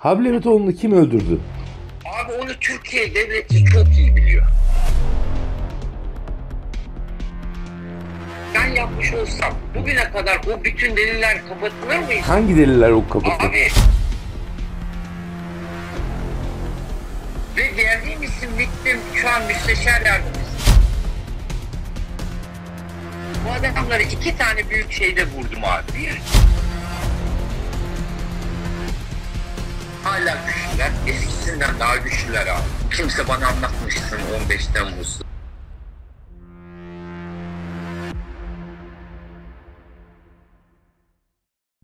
Hablemitoğlu'nu 0.00 0.72
kim 0.74 0.92
öldürdü? 0.92 1.40
Abi 2.04 2.32
onu 2.32 2.50
Türkiye 2.60 3.14
devleti 3.14 3.64
çok 3.64 3.88
iyi 3.98 4.16
biliyor. 4.16 4.46
Ben 8.54 8.66
yapmış 8.66 9.12
olsam 9.12 9.54
bugüne 9.74 10.10
kadar 10.10 10.36
o 10.36 10.64
bütün 10.64 10.96
deliller 10.96 11.48
kapatılır 11.48 11.98
mıydı? 12.06 12.20
Hangi 12.26 12.56
deliller 12.56 12.90
o 12.90 13.08
kapatı? 13.08 13.46
Abi. 13.46 13.68
Ve 17.56 17.66
geldiğim 17.66 18.22
isim 18.22 18.50
bittim 18.58 18.98
şu 19.14 19.28
an 19.28 19.42
müsteşar 19.46 20.00
yardımcısı. 20.06 20.40
Bu 23.46 23.52
adamları 23.52 24.02
iki 24.02 24.38
tane 24.38 24.70
büyük 24.70 24.92
şeyde 24.92 25.26
vurdum 25.26 25.64
abi. 25.64 25.98
Bir, 25.98 26.20
hala 30.10 30.36
güçlüler. 30.46 30.92
Eskisinden 31.06 31.80
daha 31.80 31.96
güçlüler 31.96 32.46
abi. 32.46 32.96
Kimse 32.96 33.28
bana 33.28 33.46
anlatmışsın 33.48 34.18
15 34.44 34.66
Temmuz'u. 34.66 35.24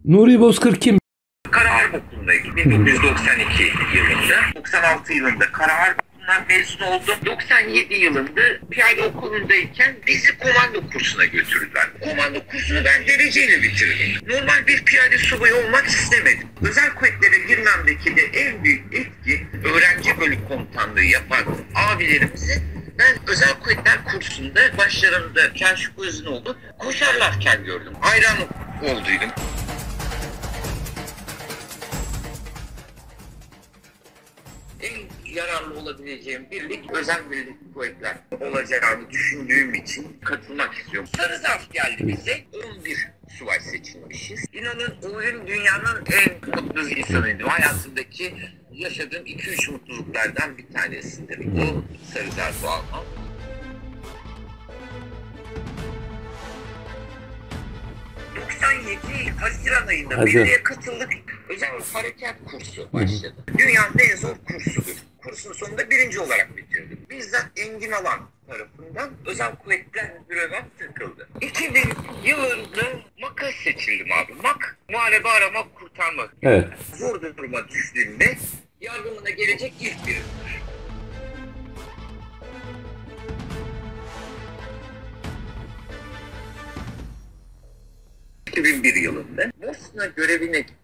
Nuri 0.04 0.40
Bozkır 0.40 0.76
kim? 0.76 0.98
Kara 1.50 1.74
Harp 1.74 1.94
Okulu'ndaydım 1.94 2.56
1992 2.56 3.62
yılında. 3.96 4.36
96 4.56 5.12
yılında 5.12 5.52
Kara 5.52 5.78
Harp 5.78 6.05
Okulu'ndan 6.26 6.46
mezun 6.48 6.80
oldum. 6.80 7.16
97 7.26 7.94
yılında 7.94 8.42
piyade 8.70 9.02
okulundayken 9.02 9.96
bizi 10.06 10.38
komando 10.38 10.90
kursuna 10.90 11.24
götürdüler. 11.24 11.86
Komando 12.04 12.46
kursunu 12.46 12.84
ben 12.84 13.06
dereceyle 13.06 13.62
bitirdim. 13.62 14.28
Normal 14.28 14.66
bir 14.66 14.84
piyade 14.84 15.18
subayı 15.18 15.54
olmak 15.54 15.86
istemedim. 15.86 16.48
Özel 16.62 16.90
kuvvetlere 16.94 17.38
girmemdeki 17.38 18.16
de 18.16 18.22
en 18.22 18.64
büyük 18.64 18.94
etki 18.94 19.46
öğrenci 19.64 20.20
bölük 20.20 20.48
komutanlığı 20.48 21.02
yapan 21.04 21.44
abilerimizi 21.74 22.62
ben 22.98 23.16
özel 23.26 23.54
kuvvetler 23.60 24.04
kursunda 24.04 24.78
başlarında 24.78 25.40
Kaşif 25.60 25.98
Özünoğlu 25.98 26.56
koşarlarken 26.78 27.64
gördüm. 27.64 27.92
Hayran 28.00 28.36
olduydum. 28.82 29.30
Yararlı 35.36 35.78
olabileceğim 35.80 36.46
birlik 36.50 36.90
özel 36.90 37.30
birlik 37.30 37.74
kuvvetler 37.74 38.16
olacağını 38.40 39.10
düşündüğüm 39.10 39.74
için 39.74 40.20
katılmak 40.24 40.74
istiyorum. 40.74 41.10
Sarı 41.16 41.38
zarf 41.38 41.72
geldi 41.72 42.08
bize. 42.08 42.44
11 42.78 43.08
subay 43.38 43.60
seçilmişiz. 43.60 44.44
İnanın 44.52 45.14
oyun 45.14 45.46
dünyanın 45.46 46.04
en 46.12 46.62
mutlu 46.64 46.88
insanıydım. 46.88 47.48
Hayatımdaki 47.48 48.34
yaşadığım 48.72 49.26
2-3 49.26 49.70
mutluluklardan 49.70 50.58
bir 50.58 50.66
tanesidir. 50.74 51.38
O 51.38 51.84
sarı 52.14 52.30
zarfı 52.30 52.68
almam. 52.68 53.04
...97 58.70 59.30
Haziran 59.30 59.86
ayında 59.86 60.18
Haziran. 60.18 60.44
birliğe 60.44 60.62
katıldık. 60.62 61.10
Özel 61.48 61.70
harekat 61.92 62.34
kursu 62.50 62.88
başladı. 62.92 63.34
Dünyanın 63.58 63.98
en 63.98 64.16
zor 64.16 64.36
kursudur. 64.48 64.96
Kursun 65.22 65.52
sonunda 65.52 65.90
birinci 65.90 66.20
olarak 66.20 66.56
bitirdim. 66.56 66.98
Bizzat 67.10 67.50
Engin 67.56 67.92
Alan 67.92 68.30
tarafından 68.48 69.10
özel 69.26 69.54
kuvvetler 69.56 70.12
mürevet 70.28 70.64
takıldı. 70.78 71.28
2000 71.40 71.82
yılında 72.24 72.82
MAK'a 73.20 73.52
seçildim 73.64 74.12
abi. 74.12 74.34
MAK, 74.42 74.78
muharebe 74.90 75.28
aramak 75.28 75.74
kurtarmak. 75.74 76.30
Evet. 76.42 76.68
Zor 76.96 77.20
duruma 77.22 77.68
düştüğünde 77.68 78.38
yardımına 78.80 79.30
gelecek 79.30 79.72
ilk 79.80 80.06
biri. 80.06 80.18
2001 88.56 88.94
yılında 88.94 89.52
Bosna 89.62 90.06
görevine 90.06 90.58
gittim. 90.60 90.76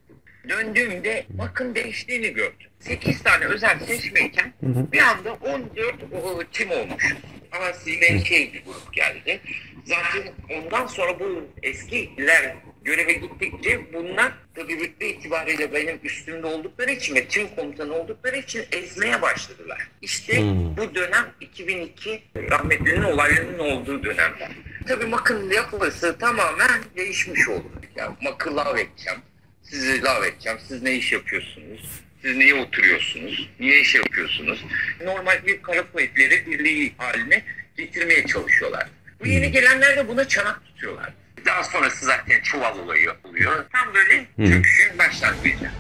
Döndüğümde 0.49 1.27
bakın 1.29 1.75
değiştiğini 1.75 2.29
gördüm. 2.35 2.69
8 2.81 3.23
tane 3.23 3.45
özel 3.45 3.79
seçmeyken 3.81 4.53
bir 4.63 4.99
anda 4.99 5.33
14 5.33 5.95
o, 6.25 6.43
tim 6.53 6.71
olmuş. 6.71 7.15
Asi 7.53 8.01
ve 8.01 8.25
şey 8.25 8.53
bir 8.53 8.65
grup 8.65 8.93
geldi. 8.93 9.41
Zaten 9.85 10.33
ondan 10.57 10.87
sonra 10.87 11.21
bu 11.21 11.49
eskiler 11.63 12.57
göreve 12.85 13.13
gittikçe 13.13 13.93
bunlar 13.93 14.33
tabii 14.55 14.79
rütbe 14.81 15.09
itibariyle 15.09 15.73
benim 15.73 16.01
üstümde 16.05 16.47
oldukları 16.47 16.91
için 16.91 17.15
ve 17.15 17.25
tim 17.25 17.49
komutanı 17.57 17.95
oldukları 17.95 18.37
için 18.37 18.65
ezmeye 18.73 19.23
başladılar. 19.23 19.89
İşte 20.03 20.39
Hmm. 20.41 20.77
bu 20.77 20.95
dönem 20.95 21.27
2002 21.41 22.23
rahmetlinin 22.51 23.03
olaylarının 23.03 23.59
olduğu 23.59 24.05
dönemler. 24.05 24.51
Tabii 24.89 25.07
makın 25.07 25.51
yapısı 25.51 26.19
tamamen 26.19 26.83
değişmiş 26.97 27.49
oldu. 27.49 27.73
Yani 27.97 28.17
makı 28.23 28.57
lav 28.57 28.77
edeceğim, 28.79 29.19
sizi 29.63 30.03
lav 30.03 30.23
edeceğim, 30.25 30.59
siz 30.69 30.83
ne 30.83 30.93
iş 30.95 31.13
yapıyorsunuz? 31.13 32.01
Siz 32.23 32.37
niye 32.37 32.55
oturuyorsunuz? 32.55 33.51
Niye 33.61 33.81
iş 33.81 33.95
yapıyorsunuz? 33.95 34.65
Normal 35.05 35.47
bir 35.47 35.63
kara 35.63 35.93
kuvvetleri 35.93 36.47
birliği 36.47 36.95
haline 36.99 37.43
getirmeye 37.77 38.27
çalışıyorlar. 38.27 38.87
Bu 39.21 39.27
yeni 39.27 39.53
gelenler 39.53 39.97
de 39.97 40.09
buna 40.09 40.29
çanak 40.29 40.65
tutuyorlar. 40.65 41.13
Daha 41.47 41.65
sonrası 41.65 42.07
zaten 42.07 42.41
çuval 42.41 42.79
olayı 42.79 43.11
oluyor. 43.25 43.65
Tam 43.73 43.95
böyle 43.95 44.27
çöküşün 44.49 44.99
başlangıcı. 44.99 45.71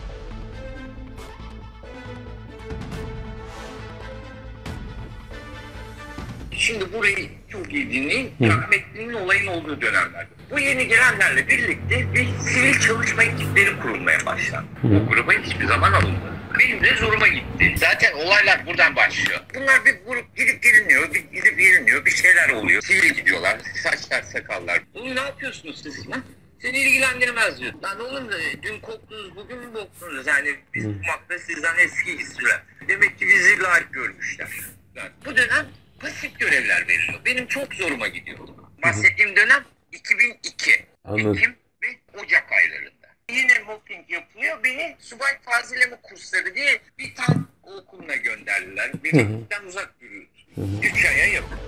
Şimdi 6.52 6.92
burayı 6.92 7.28
çok 7.52 7.72
iyi 7.72 7.90
dinleyin. 7.90 8.34
Rahmetlinin 8.40 9.12
olayın 9.12 9.46
olduğu 9.46 9.80
dönemlerde. 9.80 10.30
Bu 10.50 10.58
yeni 10.58 10.88
gelenlerle 10.88 11.48
birlikte 11.48 12.14
bir 12.14 12.28
sivil 12.38 12.80
çalışma 12.80 13.22
ekipleri 13.22 13.80
kurulmaya 13.80 14.26
başlandı. 14.26 14.68
Bu 14.82 15.06
gruba 15.06 15.32
hiçbir 15.32 15.64
zaman 15.66 15.92
alınmadı. 15.92 16.32
Benim 16.58 16.84
de 16.84 16.94
zoruma 16.96 17.28
gitti. 17.28 17.74
Zaten 17.76 18.12
olaylar 18.12 18.66
buradan 18.66 18.96
başlıyor. 18.96 19.41
Bunlar 19.54 19.84
bir 19.84 19.94
grup 20.06 20.36
gidip 20.36 20.62
geliniyor, 20.62 21.14
bir 21.14 21.20
gidip 21.20 21.58
geliniyor, 21.58 22.04
bir 22.04 22.10
şeyler 22.10 22.48
oluyor. 22.50 22.82
Sivil 22.82 23.14
gidiyorlar, 23.14 23.58
saçlar, 23.82 24.22
sakallar. 24.22 24.80
Bunu 24.94 25.16
ne 25.16 25.20
yapıyorsunuz 25.20 25.82
siz 25.82 26.10
lan? 26.10 26.22
Seni 26.62 26.78
ilgilendirmez 26.78 27.60
diyor. 27.60 27.72
Lan 27.82 28.00
oğlum 28.00 28.32
da 28.32 28.36
dün 28.62 28.80
koktunuz, 28.80 29.36
bugün 29.36 29.58
mü 29.58 29.72
koktunuz? 29.74 30.26
Yani 30.26 30.54
biz 30.74 30.84
kumakta 30.84 31.38
sizden 31.38 31.78
eski 31.78 32.18
hisseler. 32.18 32.62
Demek 32.88 33.18
ki 33.18 33.26
bizi 33.26 33.62
layık 33.62 33.92
görmüşler. 33.92 34.48
Yani 34.94 35.10
bu 35.26 35.36
dönem 35.36 35.66
pasif 36.02 36.40
görevler 36.40 36.88
veriliyor. 36.88 37.20
Benim 37.24 37.46
çok 37.46 37.74
zoruma 37.74 38.08
gidiyor. 38.08 38.38
Bahsettiğim 38.84 39.36
dönem 39.36 39.64
2002. 39.92 40.86
Anladım. 41.04 41.36
Ekim 41.36 41.56
ve 41.82 41.86
Ocak 42.18 42.52
aylarında. 42.52 43.08
Yine 43.30 43.58
mobbing 43.66 44.10
yapılıyor. 44.10 44.64
Beni 44.64 44.96
subay 45.00 45.32
tazileme 45.46 45.96
kursları 46.02 46.54
diye 46.54 46.80
bir 46.98 47.14
tank 47.14 47.48
okuluna 47.62 48.14
gönderdiler. 48.14 48.92
Birlikten 49.04 49.64
uzak 49.66 49.94
yürüdü. 50.00 50.28
Üç 50.82 51.04
aya 51.04 51.26
yakın. 51.26 51.58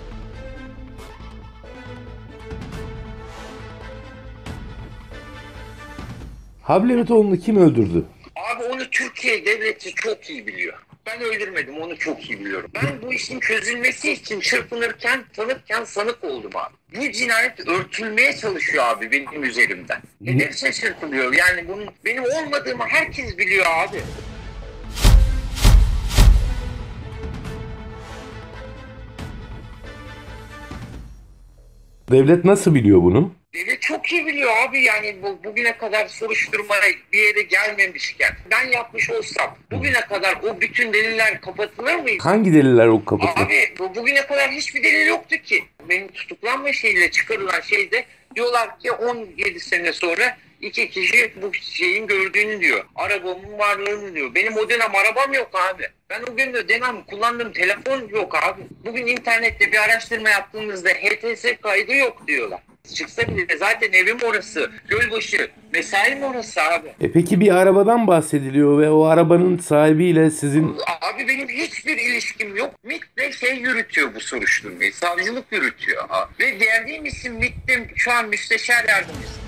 Hablemitoğlu'nu 6.63 7.39
kim 7.41 7.57
öldürdü? 7.57 8.05
Abi 8.37 8.65
onu 8.65 8.91
Türkiye 8.91 9.47
devleti 9.47 9.95
çok 9.95 10.31
iyi 10.31 10.47
biliyor. 10.47 10.79
Ben 11.07 11.21
öldürmedim 11.21 11.77
onu 11.81 11.99
çok 11.99 12.31
iyi 12.31 12.41
biliyorum. 12.41 12.71
Ben 12.75 13.03
bu 13.03 13.13
işin 13.13 13.41
çözülmesi 13.41 14.13
için 14.13 14.41
çırpınırken 14.41 15.25
tanıkken 15.33 15.85
sanık 15.85 16.25
oldum 16.25 16.51
abi. 16.55 16.75
Bu 16.97 17.13
cinayet 17.13 17.69
örtülmeye 17.69 18.37
çalışıyor 18.37 18.85
abi 18.85 19.13
benim 19.13 19.45
üzerimden. 19.45 20.03
Hedef 20.25 20.57
şaşırtılıyor. 20.59 21.33
Yani 21.33 21.69
bunun 21.69 21.89
benim 22.05 22.25
olmadığımı 22.25 22.85
herkes 22.89 23.39
biliyor 23.39 23.67
abi. 23.67 23.99
Devlet 32.11 32.45
nasıl 32.45 32.75
biliyor 32.75 33.03
bunu? 33.03 33.33
Devlet 33.55 33.83
çok 33.83 34.13
iyi 34.13 34.27
biliyor 34.27 34.57
abi 34.57 34.83
yani 34.83 35.17
bu, 35.23 35.45
bugüne 35.45 35.77
kadar 35.77 36.09
soruşturmaya 36.09 36.83
bir 37.13 37.19
yere 37.19 37.43
gelmemişken 37.43 38.37
ben 38.51 38.69
yapmış 38.69 39.11
olsam 39.11 39.59
bugüne 39.71 40.01
kadar 40.01 40.35
o 40.43 40.61
bütün 40.61 40.93
deliller 40.93 41.41
kapatılır 41.41 41.95
mıydı? 41.95 42.23
Hangi 42.23 42.55
deliller 42.55 42.87
o 42.87 43.05
kapatı? 43.05 43.43
Abi 43.45 43.75
bu, 43.79 43.95
bugüne 43.95 44.27
kadar 44.27 44.51
hiçbir 44.51 44.85
delil 44.85 45.07
yoktu 45.07 45.37
ki. 45.37 45.65
Benim 45.89 46.09
tutuklanma 46.09 46.73
şeyle 46.73 47.11
çıkarılan 47.11 47.61
şeyde 47.61 48.05
diyorlar 48.37 48.79
ki 48.79 48.93
17 48.93 49.61
sene 49.61 49.93
sonra 49.93 50.37
iki 50.61 50.91
kişi 50.91 51.33
bu 51.43 51.55
şeyin 51.55 52.07
gördüğünü 52.07 52.61
diyor. 52.61 52.85
Arabamın 52.95 53.59
varlığını 53.59 54.15
diyor. 54.15 54.35
Benim 54.35 54.57
o 54.57 54.71
dönem 54.71 54.95
arabam 54.95 55.33
yok 55.33 55.51
abi. 55.55 55.89
Ben 56.11 56.23
o 56.23 56.37
gün 56.37 56.55
de 56.55 56.69
dönem 56.69 57.03
kullandığım 57.03 57.53
telefon 57.53 58.09
yok 58.09 58.35
abi. 58.45 58.63
Bugün 58.85 59.07
internette 59.07 59.73
bir 59.73 59.83
araştırma 59.83 60.31
yaptığımızda 60.31 60.89
HTS 60.91 61.45
kaydı 61.63 61.95
yok 61.95 62.27
diyorlar. 62.27 62.61
Çıksa 62.93 63.23
bile 63.29 63.57
zaten 63.59 63.93
evim 63.93 64.19
orası. 64.25 64.71
Gölbaşı. 64.89 65.51
Mesaim 65.73 66.23
orası 66.23 66.63
abi. 66.63 66.89
E 67.01 67.13
peki 67.13 67.41
bir 67.41 67.55
arabadan 67.55 68.07
bahsediliyor 68.07 68.79
ve 68.83 68.91
o 68.91 69.05
arabanın 69.05 69.59
sahibiyle 69.59 70.31
sizin 70.31 70.77
Abi 71.01 71.29
benim 71.29 71.49
hiçbir 71.49 71.97
ilişkim 71.97 72.57
yok. 72.57 72.75
MIT'le 72.85 73.33
şey 73.41 73.57
yürütüyor 73.57 74.15
bu 74.15 74.21
soruşturmayı. 74.21 74.95
Savcılık 74.95 75.45
yürütüyor. 75.53 76.09
Ha. 76.09 76.29
Ve 76.41 76.51
geldiğim 76.51 77.07
isim 77.07 77.35
MIT'te 77.35 77.87
şu 77.97 78.13
an 78.13 78.29
müsteşar 78.29 78.85
yardımcısı. 78.89 79.45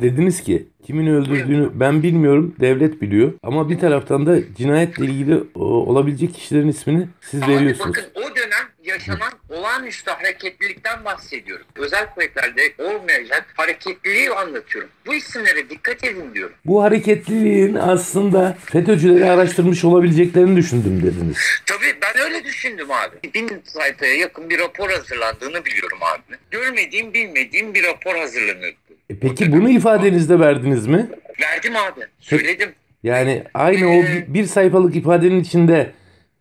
Dediniz 0.00 0.42
ki 0.42 0.66
kimin 0.86 1.06
öldürdüğünü 1.06 1.70
ben 1.74 2.02
bilmiyorum 2.02 2.54
devlet 2.60 3.02
biliyor 3.02 3.32
ama 3.42 3.70
bir 3.70 3.78
taraftan 3.78 4.26
da 4.26 4.54
cinayetle 4.58 5.04
ilgili 5.04 5.34
o, 5.54 5.64
olabilecek 5.64 6.34
kişilerin 6.34 6.68
ismini 6.68 7.08
siz 7.20 7.42
Abi 7.42 7.52
veriyorsunuz. 7.52 7.88
bakın 7.88 8.04
o 8.14 8.36
dönem 8.36 8.68
yaşanan 8.84 9.32
olağanüstü 9.50 10.10
hareketlilikten 10.10 11.04
bahsediyorum. 11.04 11.66
Özel 11.76 12.14
kuvvetlerde 12.14 12.62
olmayacak 12.78 13.46
hareketliliği 13.56 14.30
anlatıyorum. 14.30 14.90
Bu 15.06 15.14
isimlere 15.14 15.70
dikkat 15.70 16.04
edin 16.04 16.34
diyorum. 16.34 16.56
Bu 16.64 16.82
hareketliliğin 16.82 17.74
aslında 17.74 18.58
FETÖ'cüleri 18.64 19.30
araştırmış 19.30 19.84
olabileceklerini 19.84 20.56
düşündüm 20.56 21.02
dediniz. 21.02 21.36
Tabii 21.66 21.94
ben 22.02 22.24
öyle 22.24 22.44
düşündüm 22.44 22.90
abi. 22.90 23.34
Bin 23.34 23.62
sayfaya 23.64 24.14
yakın 24.14 24.50
bir 24.50 24.58
rapor 24.58 24.90
hazırlandığını 24.90 25.64
biliyorum 25.64 25.98
abi. 26.14 26.36
Görmediğim, 26.50 27.14
bilmediğim 27.14 27.74
bir 27.74 27.84
rapor 27.84 28.16
hazırlanıyordu. 28.16 28.76
E 29.10 29.18
peki 29.18 29.52
bunu 29.52 29.70
ifadenizde 29.70 30.40
verdiniz 30.40 30.86
mi? 30.86 31.08
Verdim 31.40 31.76
abi. 31.76 32.00
Söyledim. 32.18 32.74
Yani 33.02 33.44
aynı 33.54 33.88
o 33.90 34.02
bir, 34.02 34.34
bir 34.34 34.44
sayfalık 34.44 34.96
ifadenin 34.96 35.40
içinde 35.40 35.92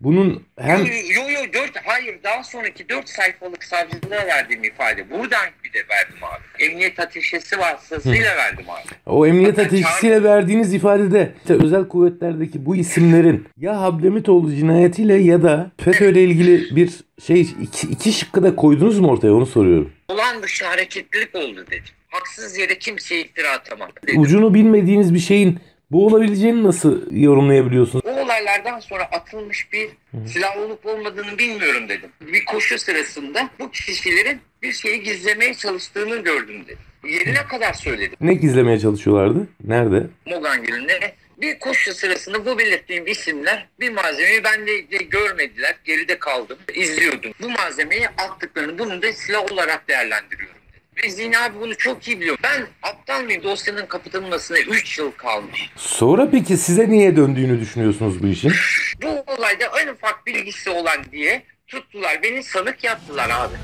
bunun 0.02 0.44
hem 0.60 0.80
Yo 0.86 1.30
yo 1.30 1.54
dört 1.54 1.78
hayır 1.86 2.16
daha 2.24 2.44
sonraki 2.44 2.90
dört 2.90 3.10
sayfalık 3.10 3.64
savcılığa 3.64 4.28
verdiğim 4.28 4.64
ifade. 4.64 5.10
Buradan 5.10 5.46
bir 5.64 5.74
de 5.74 5.80
verdim 5.90 6.18
abi. 6.24 6.64
Emniyet 6.64 7.00
ateşesi 7.00 7.60
vasıtasıyla 7.60 8.36
verdim 8.36 8.66
abi. 8.70 8.96
o 9.06 9.28
emniyet 9.28 9.58
Hatta 9.58 9.68
ateşisiyle 9.68 10.24
verdiğiniz 10.24 10.74
ifadede 10.74 11.32
işte 11.42 11.54
özel 11.54 11.88
kuvvetlerdeki 11.88 12.66
bu 12.66 12.76
isimlerin 12.76 13.48
ya 13.58 13.82
Hablemitoğlu 13.82 14.56
cinayetiyle 14.56 15.14
ya 15.16 15.44
da 15.44 15.72
FETÖ 15.84 16.12
ile 16.12 16.24
ilgili 16.24 16.76
bir 16.76 16.90
şey 17.26 17.42
iki, 17.42 17.88
iki 17.88 18.12
şıkkı 18.12 18.44
da 18.44 18.56
koydunuz 18.56 19.00
mu 19.00 19.08
ortaya 19.12 19.34
onu 19.34 19.46
soruyorum. 19.46 19.92
Olağan 20.08 20.44
dışı 20.44 20.66
hareketlilik 20.66 21.36
oldu 21.36 21.66
dedim. 21.68 21.84
Haksız 22.18 22.58
yere 22.58 22.80
kimseye 22.80 23.22
iftira 23.22 23.52
atamam 23.52 23.90
dedim. 24.04 24.22
Ucunu 24.22 24.54
bilmediğiniz 24.54 25.14
bir 25.14 25.20
şeyin 25.20 25.60
bu 25.92 26.06
olabileceğini 26.08 26.64
nasıl 26.64 27.02
yorumlayabiliyorsunuz? 27.12 28.06
O 28.06 28.10
olaylardan 28.10 28.80
sonra 28.80 29.04
atılmış 29.04 29.74
bir 29.74 29.90
silah 30.28 30.58
olup 30.58 30.86
olmadığını 30.86 31.38
bilmiyorum 31.38 31.90
dedim. 31.90 32.10
Bir 32.22 32.46
koşu 32.46 32.80
sırasında 32.80 33.50
bu 33.60 33.72
kişilerin 33.72 34.40
bir 34.62 34.72
şeyi 34.72 35.04
gizlemeye 35.04 35.54
çalıştığını 35.54 36.24
gördüm 36.24 36.64
dedim. 36.66 36.78
Yerine 37.04 37.44
kadar 37.50 37.74
söyledim. 37.74 38.18
Ne 38.22 38.34
gizlemeye 38.34 38.80
çalışıyorlardı? 38.80 39.48
Nerede? 39.64 40.04
Mogangil'ine 40.26 41.14
bir 41.42 41.60
koşu 41.60 41.94
sırasında 41.94 42.46
bu 42.46 42.60
belirttiğim 42.60 43.08
isimler 43.08 43.68
bir 43.80 43.90
malzemeyi 43.90 44.44
ben 44.44 44.68
de, 44.68 44.92
de 44.92 44.98
görmediler. 44.98 45.76
Geride 45.86 46.20
kaldım. 46.20 46.58
izliyordum. 46.76 47.32
Bu 47.42 47.50
malzemeyi 47.50 48.08
attıklarını 48.08 48.80
bunu 48.80 49.02
da 49.02 49.14
silah 49.14 49.52
olarak 49.52 49.88
değerlendiriyorum. 49.88 50.57
Ve 51.04 51.10
Zina 51.10 51.44
abi 51.44 51.60
bunu 51.60 51.78
çok 51.78 52.08
iyi 52.08 52.20
biliyor. 52.20 52.38
Ben 52.44 52.68
aptal 52.84 53.24
mıyım 53.24 53.44
dosyanın 53.44 53.86
kapatılmasına 53.86 54.60
3 54.60 55.00
yıl 55.00 55.12
kalmış. 55.12 55.70
Sonra 55.76 56.30
peki 56.32 56.58
size 56.58 56.90
niye 56.90 57.16
döndüğünü 57.16 57.60
düşünüyorsunuz 57.60 58.24
bu 58.24 58.28
işin? 58.28 58.54
Bu 59.02 59.08
olayda 59.28 59.66
en 59.82 59.88
ufak 59.88 60.26
bilgisi 60.26 60.70
olan 60.70 60.98
diye 61.12 61.44
tuttular. 61.68 62.24
Beni 62.24 62.44
sanık 62.44 62.84
yaptılar 62.84 63.30
abi. 63.30 63.56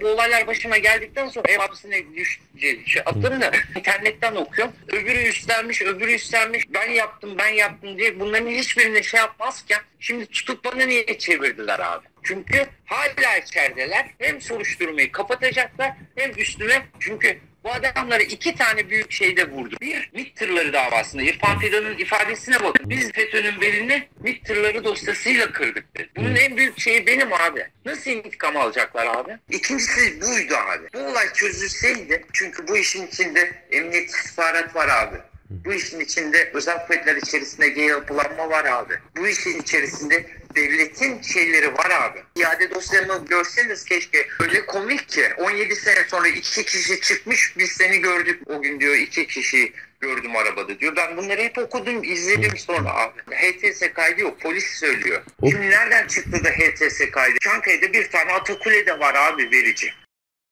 Bu 0.00 0.08
olaylar 0.08 0.46
başıma 0.46 0.78
geldikten 0.78 1.28
sonra 1.28 1.48
ev 1.48 1.58
hapsine 1.58 2.14
düş, 2.16 2.40
şey, 2.86 3.02
attım 3.06 3.40
da 3.40 3.52
internetten 3.76 4.34
okuyorum. 4.34 4.74
Öbürü 4.88 5.18
üstlenmiş, 5.18 5.82
öbürü 5.82 6.12
üstlenmiş. 6.12 6.64
Ben 6.68 6.90
yaptım, 6.90 7.38
ben 7.38 7.48
yaptım 7.48 7.98
diye 7.98 8.20
bunların 8.20 8.50
hiçbirine 8.50 9.02
şey 9.02 9.20
yapmazken 9.20 9.80
şimdi 10.00 10.26
tutup 10.26 10.64
bana 10.64 10.84
niye 10.84 11.18
çevirdiler 11.18 11.78
abi? 11.78 12.06
Çünkü 12.22 12.66
hala 12.84 13.36
içerideler. 13.36 14.06
Hem 14.18 14.40
soruşturmayı 14.40 15.12
kapatacaklar 15.12 15.92
hem 16.16 16.30
üstüne 16.36 16.82
çünkü 17.00 17.38
bu 17.64 17.72
adamları 17.72 18.22
iki 18.22 18.54
tane 18.54 18.90
büyük 18.90 19.12
şeyde 19.12 19.50
vurdu. 19.50 19.76
Bir, 19.80 20.10
MİT 20.14 20.36
tırları 20.36 20.72
davasında. 20.72 21.22
İrfan 21.22 21.58
Fidan'ın 21.58 21.98
ifadesine 21.98 22.62
bakın. 22.62 22.90
Biz 22.90 23.12
FETÖ'nün 23.12 23.60
belini 23.60 24.08
MİT 24.20 24.44
tırları 24.44 24.84
dosyasıyla 24.84 25.52
kırdık 25.52 25.96
dedi. 25.96 26.10
Bunun 26.16 26.36
en 26.36 26.56
büyük 26.56 26.80
şeyi 26.80 27.06
benim 27.06 27.32
abi. 27.32 27.66
Nasıl 27.84 28.10
intikam 28.10 28.56
alacaklar 28.56 29.06
abi? 29.06 29.38
İkincisi 29.50 30.20
buydu 30.20 30.54
abi. 30.54 30.86
Bu 30.94 30.98
olay 30.98 31.32
çözülseydi 31.32 32.24
çünkü 32.32 32.68
bu 32.68 32.76
işin 32.76 33.06
içinde 33.06 33.62
emniyet 33.70 34.10
istihbarat 34.10 34.76
var 34.76 34.88
abi. 34.88 35.16
Bu 35.50 35.72
işin 35.72 36.00
içinde 36.00 36.50
özel 36.54 36.86
kuvvetler 36.86 37.16
içerisinde 37.16 37.80
yapılanma 37.80 38.50
var 38.50 38.64
abi. 38.64 38.94
Bu 39.16 39.28
işin 39.28 39.60
içerisinde 39.60 40.26
devletin 40.54 41.22
şeyleri 41.22 41.74
var 41.74 41.90
abi. 41.90 42.18
İade 42.36 42.70
dosyalarını 42.74 43.26
görseniz 43.26 43.84
keşke. 43.84 44.26
Öyle 44.40 44.66
komik 44.66 45.08
ki 45.08 45.24
17 45.38 45.76
sene 45.76 46.04
sonra 46.08 46.28
iki 46.28 46.64
kişi 46.64 47.00
çıkmış 47.00 47.54
biz 47.58 47.72
seni 47.72 47.98
gördük 47.98 48.42
o 48.46 48.62
gün 48.62 48.80
diyor 48.80 48.94
iki 48.94 49.26
kişi 49.26 49.72
gördüm 50.00 50.36
arabada 50.36 50.78
diyor. 50.78 50.96
Ben 50.96 51.16
bunları 51.16 51.42
hep 51.42 51.58
okudum 51.58 52.04
izledim 52.04 52.58
sonra 52.58 52.94
abi. 52.94 53.20
HTS 53.30 53.82
kaydı 53.94 54.20
yok 54.20 54.40
polis 54.40 54.64
söylüyor. 54.64 55.22
Şimdi 55.50 55.70
nereden 55.70 56.06
çıktı 56.06 56.44
da 56.44 56.48
HTS 56.48 57.10
kaydı? 57.10 57.38
Çankaya'da 57.40 57.92
bir 57.92 58.08
tane 58.08 58.32
Atakule 58.32 58.86
de 58.86 58.98
var 58.98 59.14
abi 59.14 59.50
verici. 59.50 59.92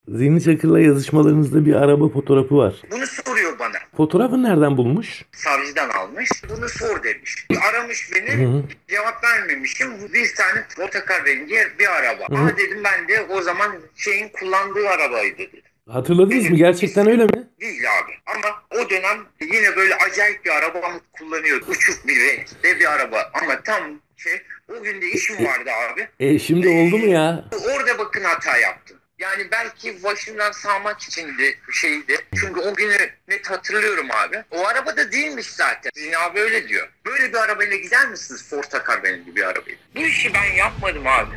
Zihni 0.08 0.42
Çakır'la 0.42 0.80
yazışmalarınızda 0.80 1.66
bir 1.66 1.74
araba 1.74 2.08
fotoğrafı 2.08 2.56
var. 2.56 2.74
Bunu 2.90 3.06
soruyor 3.06 3.58
bana. 3.58 3.76
Fotoğrafı 3.96 4.42
nereden 4.42 4.76
bulmuş? 4.76 5.24
savcıdan 5.32 5.88
almış. 5.88 6.30
Bunu 6.50 6.68
sor 6.68 7.02
demiş. 7.02 7.46
Aramış 7.70 8.10
beni. 8.14 8.44
Hı 8.44 8.48
hı. 8.48 8.62
Cevap 8.88 9.24
vermemişim. 9.24 9.90
Bir 10.12 10.34
tane 10.34 10.64
motocar 10.78 11.24
rengi 11.26 11.56
bir 11.78 11.86
araba. 11.88 12.24
Hı 12.30 12.34
hı. 12.34 12.38
Ama 12.38 12.56
dedim 12.56 12.78
ben 12.84 13.08
de 13.08 13.22
o 13.22 13.42
zaman 13.42 13.76
şeyin 13.96 14.28
kullandığı 14.28 14.88
arabaydı 14.88 15.38
dedim. 15.38 15.60
Hatırladınız 15.88 16.50
mı? 16.50 16.56
Gerçekten 16.56 17.08
öyle 17.10 17.24
mi? 17.24 17.48
Değil 17.60 17.82
abi. 17.98 18.12
Ama 18.26 18.82
o 18.82 18.90
dönem 18.90 19.18
yine 19.40 19.76
böyle 19.76 19.94
acayip 19.94 20.44
bir 20.44 20.50
araba 20.50 20.80
kullanıyordu. 21.12 21.64
Uçuk 21.68 22.06
bir 22.06 22.20
renkte 22.20 22.80
bir 22.80 22.92
araba. 22.92 23.30
Ama 23.42 23.62
tam 23.62 23.82
şey 24.16 24.32
o 24.68 24.82
gün 24.82 25.02
de 25.02 25.06
işim 25.06 25.36
vardı 25.46 25.70
abi. 25.92 26.08
E 26.20 26.38
şimdi 26.38 26.68
oldu 26.68 26.98
mu 26.98 27.06
ya? 27.06 27.44
Orada 27.74 27.98
bakın 27.98 28.24
hata 28.24 28.56
yaptım. 28.58 28.95
Yani 29.18 29.46
belki 29.52 30.02
başından 30.02 30.52
sağmak 30.52 31.00
içindi 31.00 31.58
şeydi. 31.72 32.16
Çünkü 32.40 32.60
o 32.60 32.74
günü 32.74 33.10
net 33.28 33.50
hatırlıyorum 33.50 34.06
abi. 34.10 34.36
O 34.50 34.66
arabada 34.66 35.12
değilmiş 35.12 35.46
zaten. 35.46 35.90
Zina 35.94 36.18
abi 36.18 36.40
öyle 36.40 36.68
diyor. 36.68 36.88
Böyle 37.06 37.28
bir 37.28 37.38
arabayla 37.38 37.76
gider 37.76 38.08
misiniz 38.08 38.48
Ford 38.50 38.62
Takar 38.64 39.02
benim 39.04 39.24
gibi 39.24 39.36
bir 39.36 39.42
arabayla? 39.42 39.78
Bu 39.96 40.00
işi 40.00 40.34
ben 40.34 40.56
yapmadım 40.56 41.06
abi. 41.06 41.36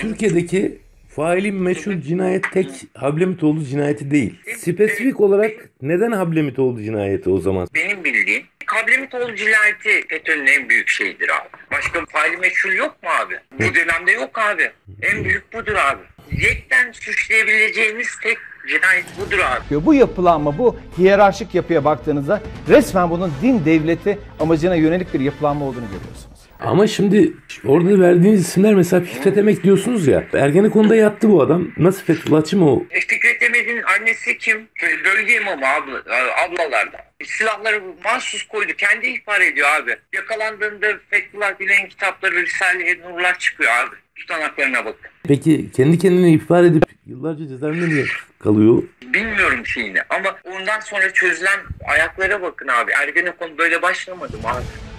Türkiye'deki 0.00 0.78
failin 1.16 1.54
meşhur 1.54 1.92
cinayet 2.00 2.52
tek 2.52 2.68
Hablemitoğlu 2.96 3.64
cinayeti 3.64 4.10
değil. 4.10 4.40
Spesifik 4.56 5.20
olarak 5.20 5.52
neden 5.82 6.12
Hablemitoğlu 6.12 6.82
cinayeti 6.82 7.30
o 7.30 7.40
zaman? 7.40 7.68
Benim 7.74 8.04
bildiğim 8.04 8.46
Kablemitoğlu 8.66 9.36
cinayeti 9.36 10.08
FETÖ'nün 10.08 10.46
en 10.46 10.68
büyük 10.68 10.88
şeyidir 10.88 11.28
abi. 11.28 11.48
Başka 11.82 12.06
faili 12.06 12.36
meçhul 12.36 12.72
yok 12.72 13.02
mu 13.02 13.08
abi? 13.22 13.34
Bu 13.52 13.74
dönemde 13.74 14.12
yok 14.12 14.38
abi. 14.38 14.70
En 15.02 15.24
büyük 15.24 15.52
budur 15.52 15.74
abi. 15.74 16.02
Yekten 16.42 16.92
suçlayabileceğimiz 16.92 18.08
tek 18.22 18.38
cinayet 18.68 19.04
budur 19.20 19.38
abi. 19.38 19.86
Bu 19.86 19.94
yapılanma, 19.94 20.58
bu 20.58 20.76
hiyerarşik 20.98 21.54
yapıya 21.54 21.84
baktığınızda 21.84 22.42
resmen 22.68 23.10
bunun 23.10 23.32
din 23.42 23.64
devleti 23.64 24.18
amacına 24.40 24.74
yönelik 24.74 25.14
bir 25.14 25.20
yapılanma 25.20 25.64
olduğunu 25.64 25.84
görüyorsunuz. 25.86 26.11
Ama 26.64 26.86
şimdi 26.86 27.32
orada 27.66 28.00
verdiğiniz 28.00 28.40
isimler 28.40 28.74
mesela 28.74 29.04
Fikret 29.04 29.38
Emek 29.38 29.62
diyorsunuz 29.64 30.06
ya. 30.06 30.24
Ergenekon'da 30.34 30.96
yattı 30.96 31.28
bu 31.30 31.42
adam. 31.42 31.68
Nasıl 31.76 32.04
Fethullahçı 32.04 32.56
mı 32.56 32.70
o? 32.72 32.84
E, 32.90 33.00
Fikret 33.00 33.42
Emek'in 33.42 33.82
annesi 33.82 34.38
kim? 34.38 34.68
Bölge 35.04 35.36
imamı 35.36 35.66
abla, 35.66 36.02
ablalardan. 36.46 37.00
Silahları 37.24 37.82
mahsus 38.04 38.42
koydu. 38.48 38.72
Kendi 38.78 39.06
ihbar 39.06 39.40
ediyor 39.40 39.68
abi. 39.82 39.96
Yakalandığında 40.12 40.86
Fethullah 41.10 41.58
Gülen'in 41.58 41.88
kitapları 41.88 42.34
Risale-i 42.42 43.00
Nurlar 43.00 43.38
çıkıyor 43.38 43.70
abi. 43.72 43.96
Tutanaklarına 44.16 44.84
bakın. 44.84 45.10
Peki 45.28 45.70
kendi 45.76 45.98
kendine 45.98 46.32
ihbar 46.32 46.64
edip 46.64 46.84
yıllarca 47.06 47.48
cezaevinde 47.48 47.88
niye 47.88 48.04
kalıyor? 48.38 48.82
Bilmiyorum 49.02 49.66
şeyini 49.66 49.98
ama 50.10 50.36
ondan 50.44 50.80
sonra 50.80 51.12
çözülen 51.12 51.60
ayaklara 51.88 52.42
bakın 52.42 52.68
abi. 52.68 52.92
Ergenekon 52.92 53.58
böyle 53.58 53.82
başlamadı 53.82 54.36
mı 54.36 54.48
abi? 54.48 54.91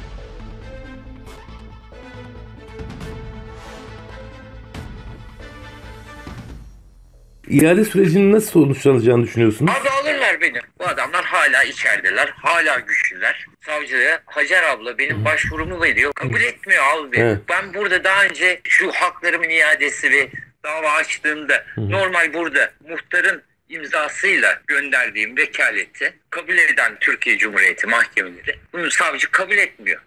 İade 7.48 7.86
sürecinin 7.86 8.32
nasıl 8.34 8.50
sonuçlanacağını 8.52 9.24
düşünüyorsunuz? 9.24 9.72
Abi 9.82 9.90
alırlar 9.90 10.42
beni. 10.42 10.60
Bu 10.80 10.88
adamlar 10.88 11.26
hala 11.26 11.64
içerideler. 11.64 12.34
Hala 12.36 12.80
güçlüler. 12.80 13.46
Savcıya 13.66 14.22
Hacer 14.26 14.64
abla 14.64 14.98
benim 14.98 15.26
başvurumu 15.26 15.82
veriyor. 15.82 16.14
Kabul 16.16 16.42
etmiyor 16.42 16.84
abi. 16.98 17.18
Evet. 17.20 17.40
Ben 17.50 17.74
burada 17.74 18.04
daha 18.04 18.24
önce 18.26 18.62
şu 18.64 18.92
haklarımın 18.92 19.50
iadesi 19.50 20.12
ve 20.12 20.30
dava 20.64 20.92
açtığımda 20.92 21.66
normal 21.78 22.34
burada 22.34 22.72
muhtarın 22.90 23.44
imzasıyla 23.70 24.62
gönderdiğim 24.68 25.38
vekaleti 25.38 26.14
kabul 26.30 26.58
eden 26.58 26.98
Türkiye 27.00 27.38
Cumhuriyeti 27.38 27.88
mahkemeleri 27.88 28.60
bunu 28.74 28.92
savcı 28.92 29.32
kabul 29.32 29.58
etmiyor. 29.58 30.02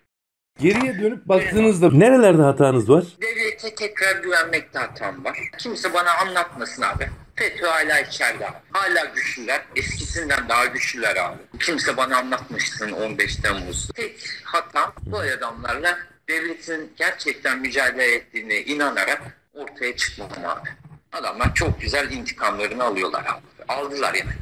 Geriye 0.61 0.99
dönüp 1.02 1.25
baktığınızda 1.26 1.90
nerelerde 1.90 2.43
hatanız 2.43 2.90
var? 2.90 3.05
Devlete 3.23 3.75
tekrar 3.75 4.23
güvenmekte 4.23 4.78
hatam 4.78 5.25
var. 5.25 5.38
Kimse 5.59 5.95
bana 5.95 6.11
anlatmasın 6.14 6.83
abi. 6.83 7.09
FETÖ 7.37 7.66
hala 7.66 8.00
içeride. 8.00 8.49
Hala 8.73 9.05
güçlüler. 9.05 9.62
Eskisinden 9.76 10.49
daha 10.49 10.66
güçlüler 10.66 11.16
abi. 11.16 11.38
Kimse 11.61 11.97
bana 11.97 12.16
anlatmışsın 12.16 12.93
15 12.93 13.37
Temmuz. 13.37 13.88
Tek 13.95 14.28
hatam 14.45 14.93
bu 15.02 15.19
adamlarla 15.19 15.99
devletin 16.28 16.93
gerçekten 16.97 17.59
mücadele 17.59 18.14
ettiğine 18.14 18.61
inanarak 18.61 19.23
ortaya 19.55 19.97
çıkmam 19.97 20.31
abi. 20.45 20.69
Adamlar 21.12 21.55
çok 21.55 21.81
güzel 21.81 22.11
intikamlarını 22.11 22.85
alıyorlar 22.85 23.25
abi. 23.25 23.73
Aldılar 23.73 24.14
yani. 24.14 24.33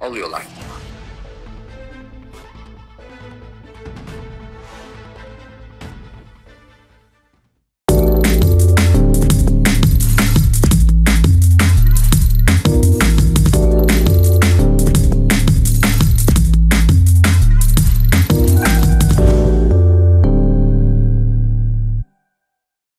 Alıyorlar. 0.00 0.42